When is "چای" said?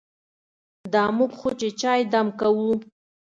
1.81-2.01